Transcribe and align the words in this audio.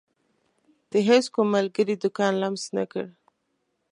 د 0.91 0.93
هيڅ 1.07 1.25
کوم 1.33 1.47
ملګري 1.55 1.95
دکان 2.03 2.33
لمس 2.41 2.63
نه 2.77 2.83
کړ. 2.91 3.05